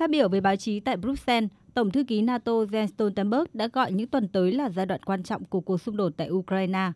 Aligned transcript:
Phát 0.00 0.10
biểu 0.10 0.28
với 0.28 0.40
báo 0.40 0.56
chí 0.56 0.80
tại 0.80 0.96
Bruxelles, 0.96 1.50
Tổng 1.74 1.90
thư 1.90 2.04
ký 2.04 2.22
NATO 2.22 2.52
Jens 2.52 2.86
Stoltenberg 2.86 3.44
đã 3.52 3.68
gọi 3.68 3.92
những 3.92 4.08
tuần 4.08 4.28
tới 4.28 4.52
là 4.52 4.70
giai 4.70 4.86
đoạn 4.86 5.02
quan 5.02 5.22
trọng 5.22 5.44
của 5.44 5.60
cuộc 5.60 5.80
xung 5.80 5.96
đột 5.96 6.12
tại 6.16 6.30
Ukraine. 6.30 6.92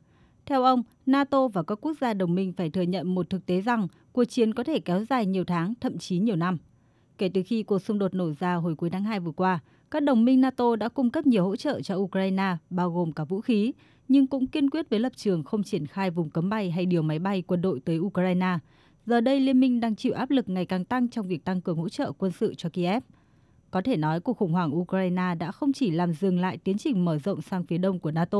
Theo 0.46 0.62
ông, 0.62 0.82
NATO 1.06 1.48
và 1.48 1.62
các 1.62 1.78
quốc 1.80 1.92
gia 2.00 2.14
đồng 2.14 2.34
minh 2.34 2.52
phải 2.52 2.70
thừa 2.70 2.82
nhận 2.82 3.14
một 3.14 3.30
thực 3.30 3.46
tế 3.46 3.60
rằng 3.60 3.88
cuộc 4.12 4.24
chiến 4.24 4.54
có 4.54 4.64
thể 4.64 4.80
kéo 4.80 5.04
dài 5.04 5.26
nhiều 5.26 5.44
tháng, 5.44 5.74
thậm 5.80 5.98
chí 5.98 6.18
nhiều 6.18 6.36
năm. 6.36 6.58
Kể 7.18 7.30
từ 7.34 7.42
khi 7.46 7.62
cuộc 7.62 7.78
xung 7.78 7.98
đột 7.98 8.14
nổ 8.14 8.32
ra 8.32 8.54
hồi 8.54 8.74
cuối 8.74 8.90
tháng 8.90 9.04
2 9.04 9.20
vừa 9.20 9.32
qua, 9.32 9.58
các 9.90 10.02
đồng 10.02 10.24
minh 10.24 10.40
NATO 10.40 10.76
đã 10.76 10.88
cung 10.88 11.10
cấp 11.10 11.26
nhiều 11.26 11.44
hỗ 11.44 11.56
trợ 11.56 11.80
cho 11.80 11.94
Ukraine, 11.94 12.56
bao 12.70 12.90
gồm 12.90 13.12
cả 13.12 13.24
vũ 13.24 13.40
khí, 13.40 13.72
nhưng 14.08 14.26
cũng 14.26 14.46
kiên 14.46 14.70
quyết 14.70 14.90
với 14.90 14.98
lập 14.98 15.12
trường 15.16 15.44
không 15.44 15.62
triển 15.62 15.86
khai 15.86 16.10
vùng 16.10 16.30
cấm 16.30 16.50
bay 16.50 16.70
hay 16.70 16.86
điều 16.86 17.02
máy 17.02 17.18
bay 17.18 17.42
quân 17.46 17.62
đội 17.62 17.80
tới 17.84 17.98
Ukraine. 17.98 18.58
Giờ 19.10 19.20
đây, 19.20 19.40
Liên 19.40 19.60
minh 19.60 19.80
đang 19.80 19.96
chịu 19.96 20.12
áp 20.12 20.30
lực 20.30 20.48
ngày 20.48 20.66
càng 20.66 20.84
tăng 20.84 21.08
trong 21.08 21.28
việc 21.28 21.44
tăng 21.44 21.60
cường 21.60 21.76
hỗ 21.76 21.88
trợ 21.88 22.12
quân 22.12 22.32
sự 22.32 22.54
cho 22.54 22.68
Kiev. 22.68 23.02
Có 23.70 23.82
thể 23.82 23.96
nói 23.96 24.20
cuộc 24.20 24.36
khủng 24.36 24.52
hoảng 24.52 24.76
Ukraine 24.76 25.34
đã 25.38 25.52
không 25.52 25.72
chỉ 25.72 25.90
làm 25.90 26.12
dừng 26.12 26.40
lại 26.40 26.58
tiến 26.58 26.78
trình 26.78 27.04
mở 27.04 27.18
rộng 27.18 27.42
sang 27.42 27.64
phía 27.64 27.78
đông 27.78 27.98
của 27.98 28.10
NATO, 28.10 28.38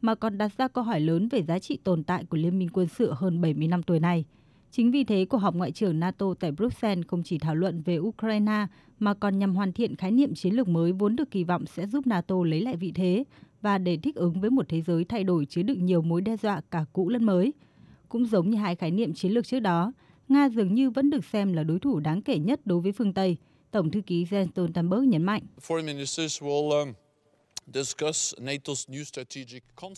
mà 0.00 0.14
còn 0.14 0.38
đặt 0.38 0.52
ra 0.56 0.68
câu 0.68 0.84
hỏi 0.84 1.00
lớn 1.00 1.28
về 1.28 1.42
giá 1.42 1.58
trị 1.58 1.78
tồn 1.84 2.04
tại 2.04 2.24
của 2.24 2.36
Liên 2.36 2.58
minh 2.58 2.68
quân 2.72 2.88
sự 2.88 3.12
hơn 3.12 3.40
70 3.40 3.68
năm 3.68 3.82
tuổi 3.82 4.00
này. 4.00 4.24
Chính 4.70 4.90
vì 4.90 5.04
thế, 5.04 5.24
cuộc 5.24 5.38
họp 5.38 5.54
Ngoại 5.54 5.72
trưởng 5.72 6.00
NATO 6.00 6.26
tại 6.40 6.52
Bruxelles 6.52 7.06
không 7.06 7.22
chỉ 7.22 7.38
thảo 7.38 7.54
luận 7.54 7.82
về 7.82 7.98
Ukraine 7.98 8.66
mà 8.98 9.14
còn 9.14 9.38
nhằm 9.38 9.54
hoàn 9.54 9.72
thiện 9.72 9.96
khái 9.96 10.10
niệm 10.10 10.34
chiến 10.34 10.54
lược 10.54 10.68
mới 10.68 10.92
vốn 10.92 11.16
được 11.16 11.30
kỳ 11.30 11.44
vọng 11.44 11.66
sẽ 11.66 11.86
giúp 11.86 12.06
NATO 12.06 12.36
lấy 12.44 12.60
lại 12.60 12.76
vị 12.76 12.92
thế 12.94 13.24
và 13.62 13.78
để 13.78 13.96
thích 13.96 14.14
ứng 14.14 14.40
với 14.40 14.50
một 14.50 14.68
thế 14.68 14.82
giới 14.82 15.04
thay 15.04 15.24
đổi 15.24 15.46
chứa 15.46 15.62
đựng 15.62 15.86
nhiều 15.86 16.02
mối 16.02 16.20
đe 16.20 16.36
dọa 16.36 16.60
cả 16.70 16.84
cũ 16.92 17.08
lẫn 17.08 17.24
mới. 17.24 17.52
Cũng 18.08 18.26
giống 18.26 18.50
như 18.50 18.56
hai 18.56 18.76
khái 18.76 18.90
niệm 18.90 19.14
chiến 19.14 19.32
lược 19.32 19.46
trước 19.46 19.60
đó, 19.60 19.92
Nga 20.32 20.48
dường 20.48 20.74
như 20.74 20.90
vẫn 20.90 21.10
được 21.10 21.24
xem 21.24 21.52
là 21.52 21.62
đối 21.62 21.78
thủ 21.78 22.00
đáng 22.00 22.22
kể 22.22 22.38
nhất 22.38 22.60
đối 22.64 22.80
với 22.80 22.92
phương 22.92 23.12
Tây, 23.12 23.36
Tổng 23.70 23.90
thư 23.90 24.00
ký 24.00 24.24
Jens 24.24 24.46
Stoltenberg 24.46 25.10
nhấn 25.10 25.22
mạnh. 25.22 25.42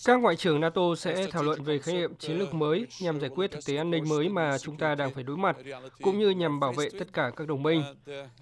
Các 0.05 0.21
ngoại 0.21 0.37
trưởng 0.37 0.61
NATO 0.61 0.95
sẽ 0.99 1.27
thảo 1.31 1.43
luận 1.43 1.63
về 1.63 1.79
khái 1.79 1.95
niệm 1.95 2.15
chiến 2.19 2.39
lược 2.39 2.55
mới 2.55 2.87
nhằm 3.01 3.21
giải 3.21 3.31
quyết 3.31 3.51
thực 3.51 3.67
tế 3.67 3.77
an 3.77 3.91
ninh 3.91 4.09
mới 4.09 4.29
mà 4.29 4.59
chúng 4.59 4.77
ta 4.77 4.95
đang 4.95 5.15
phải 5.15 5.25
đối 5.25 5.37
mặt, 5.37 5.57
cũng 6.03 6.19
như 6.19 6.31
nhằm 6.31 6.61
bảo 6.61 6.73
vệ 6.73 6.89
tất 6.98 7.13
cả 7.13 7.31
các 7.37 7.48
đồng 7.48 7.63
minh. 7.63 7.83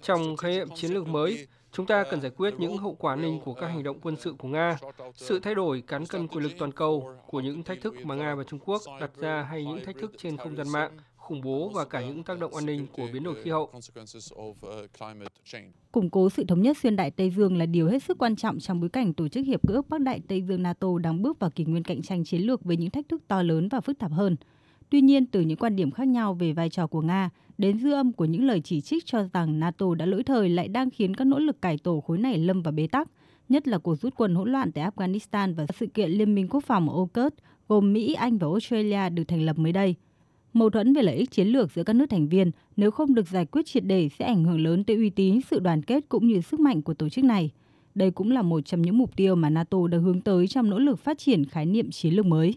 Trong 0.01 0.37
khái 0.37 0.51
niệm 0.51 0.67
chiến 0.75 0.93
lược 0.93 1.07
mới, 1.07 1.47
chúng 1.71 1.85
ta 1.85 2.03
cần 2.11 2.21
giải 2.21 2.31
quyết 2.37 2.53
những 2.57 2.77
hậu 2.77 2.95
quả 2.95 3.13
an 3.13 3.21
ninh 3.21 3.39
của 3.45 3.53
các 3.53 3.67
hành 3.67 3.83
động 3.83 3.99
quân 4.01 4.15
sự 4.19 4.35
của 4.37 4.47
Nga, 4.47 4.77
sự 5.15 5.39
thay 5.39 5.55
đổi 5.55 5.83
cán 5.87 6.05
cân 6.05 6.27
quyền 6.27 6.43
lực 6.43 6.51
toàn 6.59 6.71
cầu 6.71 7.09
của 7.27 7.39
những 7.39 7.63
thách 7.63 7.81
thức 7.81 7.95
mà 8.03 8.15
Nga 8.15 8.35
và 8.35 8.43
Trung 8.43 8.59
Quốc 8.65 8.81
đặt 8.99 9.11
ra 9.17 9.47
hay 9.49 9.65
những 9.65 9.85
thách 9.85 9.95
thức 10.01 10.11
trên 10.17 10.37
không 10.37 10.55
gian 10.55 10.69
mạng, 10.69 10.97
khủng 11.23 11.41
bố 11.41 11.69
và 11.69 11.85
cả 11.85 12.01
những 12.01 12.23
tác 12.23 12.39
động 12.39 12.55
an 12.55 12.65
ninh 12.65 12.87
của 12.93 13.07
biến 13.13 13.23
đổi 13.23 13.35
khí 13.43 13.49
hậu. 13.49 13.71
Củng 15.91 16.09
cố 16.09 16.29
sự 16.29 16.43
thống 16.43 16.61
nhất 16.61 16.77
xuyên 16.77 16.95
đại 16.95 17.11
Tây 17.11 17.29
Dương 17.29 17.57
là 17.57 17.65
điều 17.65 17.87
hết 17.87 18.03
sức 18.03 18.17
quan 18.17 18.35
trọng 18.35 18.59
trong 18.59 18.79
bối 18.79 18.89
cảnh 18.89 19.13
Tổ 19.13 19.27
chức 19.27 19.45
Hiệp 19.45 19.67
ước 19.67 19.89
Bắc 19.89 20.01
Đại 20.01 20.21
Tây 20.27 20.41
Dương 20.41 20.63
NATO 20.63 20.87
đang 21.03 21.21
bước 21.21 21.39
vào 21.39 21.49
kỷ 21.49 21.65
nguyên 21.65 21.83
cạnh 21.83 22.01
tranh 22.01 22.23
chiến 22.23 22.41
lược 22.41 22.63
với 22.63 22.77
những 22.77 22.89
thách 22.89 23.09
thức 23.09 23.23
to 23.27 23.43
lớn 23.43 23.67
và 23.67 23.81
phức 23.81 23.99
tạp 23.99 24.11
hơn. 24.11 24.35
Tuy 24.89 25.01
nhiên, 25.01 25.25
từ 25.25 25.41
những 25.41 25.57
quan 25.57 25.75
điểm 25.75 25.91
khác 25.91 26.07
nhau 26.07 26.33
về 26.33 26.53
vai 26.53 26.69
trò 26.69 26.87
của 26.87 27.01
Nga 27.01 27.29
đến 27.57 27.79
dư 27.79 27.91
âm 27.91 28.13
của 28.13 28.25
những 28.25 28.43
lời 28.43 28.61
chỉ 28.61 28.81
trích 28.81 29.05
cho 29.05 29.23
rằng 29.33 29.59
NATO 29.59 29.95
đã 29.95 30.05
lỗi 30.05 30.23
thời 30.23 30.49
lại 30.49 30.67
đang 30.67 30.89
khiến 30.89 31.15
các 31.15 31.27
nỗ 31.27 31.39
lực 31.39 31.61
cải 31.61 31.77
tổ 31.77 32.01
khối 32.01 32.17
này 32.17 32.37
lâm 32.37 32.61
vào 32.61 32.71
bế 32.71 32.87
tắc, 32.87 33.07
nhất 33.49 33.67
là 33.67 33.77
cuộc 33.77 33.95
rút 33.95 34.13
quân 34.17 34.35
hỗn 34.35 34.51
loạn 34.51 34.71
tại 34.71 34.89
Afghanistan 34.89 35.55
và 35.55 35.65
sự 35.79 35.87
kiện 35.87 36.11
Liên 36.11 36.35
minh 36.35 36.47
quốc 36.49 36.63
phòng 36.63 36.89
AUKUS 36.89 37.33
gồm 37.67 37.93
Mỹ, 37.93 38.13
Anh 38.13 38.37
và 38.37 38.47
Australia 38.47 39.09
được 39.09 39.23
thành 39.27 39.41
lập 39.41 39.57
mới 39.57 39.71
đây. 39.71 39.95
Mâu 40.53 40.69
thuẫn 40.69 40.93
về 40.93 41.01
lợi 41.01 41.15
ích 41.15 41.31
chiến 41.31 41.47
lược 41.47 41.71
giữa 41.71 41.83
các 41.83 41.93
nước 41.93 42.05
thành 42.09 42.27
viên 42.27 42.51
nếu 42.77 42.91
không 42.91 43.15
được 43.15 43.27
giải 43.27 43.45
quyết 43.45 43.65
triệt 43.65 43.83
để 43.85 44.09
sẽ 44.19 44.25
ảnh 44.25 44.43
hưởng 44.43 44.59
lớn 44.61 44.83
tới 44.83 44.95
uy 44.95 45.09
tín, 45.09 45.39
sự 45.51 45.59
đoàn 45.59 45.81
kết 45.81 46.09
cũng 46.09 46.27
như 46.27 46.41
sức 46.41 46.59
mạnh 46.59 46.81
của 46.81 46.93
tổ 46.93 47.09
chức 47.09 47.25
này. 47.25 47.51
Đây 47.95 48.11
cũng 48.11 48.31
là 48.31 48.41
một 48.41 48.61
trong 48.65 48.81
những 48.81 48.97
mục 48.97 49.15
tiêu 49.15 49.35
mà 49.35 49.49
NATO 49.49 49.87
đang 49.87 50.03
hướng 50.03 50.21
tới 50.21 50.47
trong 50.47 50.69
nỗ 50.69 50.79
lực 50.79 50.99
phát 50.99 51.17
triển 51.17 51.45
khái 51.45 51.65
niệm 51.65 51.91
chiến 51.91 52.13
lược 52.13 52.25
mới. 52.25 52.55